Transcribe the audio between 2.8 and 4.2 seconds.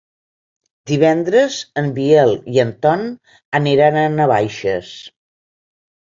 Ton aniran a